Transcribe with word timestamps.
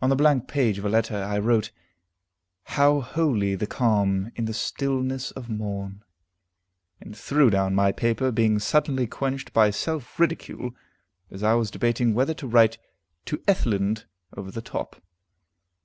On 0.00 0.08
the 0.08 0.14
blank 0.14 0.46
page 0.46 0.78
of 0.78 0.84
a 0.84 0.88
letter, 0.88 1.16
I 1.16 1.36
wrote: 1.40 1.72
"How 2.62 3.00
holy 3.00 3.56
the 3.56 3.66
calm, 3.66 4.30
in 4.36 4.44
the 4.44 4.54
stillness 4.54 5.32
of 5.32 5.48
morn," 5.48 6.04
and 7.00 7.16
threw 7.18 7.50
down 7.50 7.74
my 7.74 7.90
paper, 7.90 8.30
being 8.30 8.60
suddenly 8.60 9.08
quenched 9.08 9.52
by 9.52 9.70
self 9.70 10.20
ridicule, 10.20 10.76
as 11.28 11.42
I 11.42 11.54
was 11.54 11.72
debating 11.72 12.14
whether 12.14 12.34
to 12.34 12.46
write 12.46 12.78
"To 13.24 13.38
Ethelind" 13.48 14.04
over 14.36 14.52
the 14.52 14.62
top. 14.62 15.02